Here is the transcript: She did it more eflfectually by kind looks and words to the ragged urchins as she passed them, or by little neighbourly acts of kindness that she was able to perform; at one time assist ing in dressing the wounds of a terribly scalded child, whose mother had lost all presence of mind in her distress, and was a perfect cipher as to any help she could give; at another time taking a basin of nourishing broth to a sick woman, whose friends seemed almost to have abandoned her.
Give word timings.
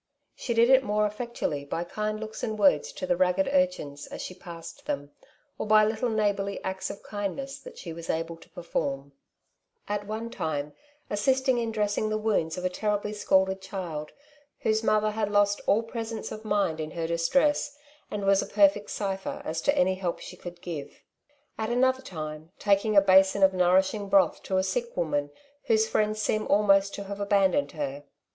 She 0.35 0.55
did 0.55 0.71
it 0.71 0.83
more 0.83 1.07
eflfectually 1.07 1.69
by 1.69 1.83
kind 1.83 2.19
looks 2.19 2.41
and 2.41 2.57
words 2.57 2.91
to 2.93 3.05
the 3.05 3.15
ragged 3.15 3.47
urchins 3.51 4.07
as 4.07 4.19
she 4.23 4.33
passed 4.33 4.87
them, 4.87 5.11
or 5.59 5.67
by 5.67 5.85
little 5.85 6.09
neighbourly 6.09 6.59
acts 6.63 6.89
of 6.89 7.03
kindness 7.03 7.59
that 7.59 7.77
she 7.77 7.93
was 7.93 8.09
able 8.09 8.35
to 8.37 8.49
perform; 8.49 9.11
at 9.87 10.07
one 10.07 10.31
time 10.31 10.73
assist 11.11 11.47
ing 11.47 11.59
in 11.59 11.71
dressing 11.71 12.09
the 12.09 12.17
wounds 12.17 12.57
of 12.57 12.65
a 12.65 12.67
terribly 12.69 13.13
scalded 13.13 13.61
child, 13.61 14.11
whose 14.61 14.81
mother 14.81 15.11
had 15.11 15.31
lost 15.31 15.61
all 15.67 15.83
presence 15.83 16.31
of 16.31 16.43
mind 16.43 16.79
in 16.79 16.89
her 16.89 17.05
distress, 17.05 17.77
and 18.09 18.25
was 18.25 18.41
a 18.41 18.47
perfect 18.47 18.89
cipher 18.89 19.43
as 19.45 19.61
to 19.61 19.77
any 19.77 19.93
help 19.93 20.17
she 20.17 20.35
could 20.35 20.61
give; 20.61 21.03
at 21.59 21.69
another 21.69 22.01
time 22.01 22.51
taking 22.57 22.97
a 22.97 23.01
basin 23.01 23.43
of 23.43 23.53
nourishing 23.53 24.09
broth 24.09 24.41
to 24.41 24.57
a 24.57 24.63
sick 24.63 24.97
woman, 24.97 25.29
whose 25.65 25.87
friends 25.87 26.19
seemed 26.19 26.47
almost 26.47 26.91
to 26.95 27.03
have 27.03 27.19
abandoned 27.19 27.73
her. 27.73 28.03